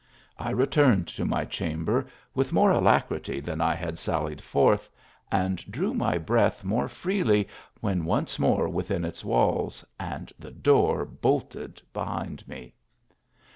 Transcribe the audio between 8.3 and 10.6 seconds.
6i THE ALHAMBRA. more within its walls, and the